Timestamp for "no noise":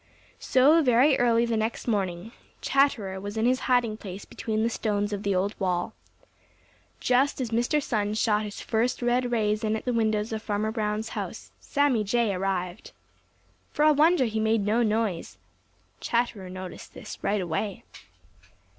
14.65-15.37